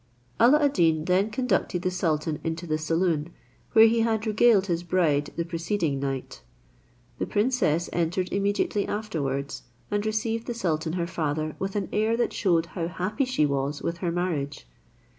Alla 0.39 0.61
ad 0.65 0.73
Deen 0.73 1.05
then 1.05 1.29
conducted 1.29 1.83
the 1.83 1.91
sultan 1.91 2.39
into 2.43 2.65
the 2.65 2.79
saloon 2.79 3.31
where 3.73 3.85
he 3.85 3.99
had 3.99 4.25
regaled 4.25 4.65
his 4.65 4.81
bride 4.81 5.29
the 5.35 5.45
preceding 5.45 5.99
night. 5.99 6.41
The 7.19 7.27
princess 7.27 7.87
entered 7.93 8.33
immediately 8.33 8.87
afterwards, 8.87 9.61
and 9.91 10.03
received 10.03 10.47
the 10.47 10.55
sultan 10.55 10.93
her 10.93 11.05
father 11.05 11.55
with 11.59 11.75
an 11.75 11.87
air 11.93 12.17
that 12.17 12.33
showed 12.33 12.65
how 12.73 12.87
happy 12.87 13.25
she 13.25 13.45
was 13.45 13.83
with 13.83 13.97
her 13.99 14.11
marriage. 14.11 14.65